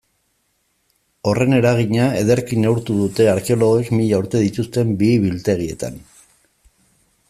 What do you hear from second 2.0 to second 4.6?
ederki neurtu dute arkeologoek mila urte